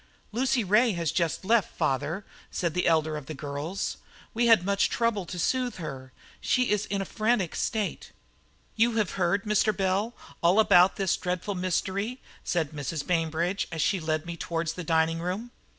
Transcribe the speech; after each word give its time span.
"Lucy 0.31 0.63
Ray 0.63 0.93
has 0.93 1.11
just 1.11 1.45
left, 1.45 1.75
father," 1.77 2.25
said 2.49 2.73
the 2.73 2.87
elder 2.87 3.15
of 3.15 3.27
the 3.27 3.35
girls. 3.35 3.97
"We 4.33 4.47
had 4.47 4.65
much 4.65 4.89
trouble 4.89 5.27
to 5.27 5.37
soothe 5.37 5.75
her; 5.75 6.11
she 6.39 6.71
is 6.71 6.87
in 6.87 7.03
a 7.03 7.05
frantic 7.05 7.53
state." 7.55 8.11
"You 8.75 8.93
have 8.93 9.11
heard, 9.11 9.43
Mr. 9.45 9.77
Bell, 9.77 10.15
all 10.41 10.59
about 10.59 10.95
this 10.95 11.15
dreadful 11.15 11.53
mystery?" 11.53 12.19
said 12.43 12.71
Mrs. 12.71 13.05
Bainbridge 13.05 13.67
as 13.71 13.83
she 13.83 13.99
led 13.99 14.25
me 14.25 14.35
towards 14.35 14.73
the 14.73 14.83
dining 14.83 15.19
room. 15.19 15.51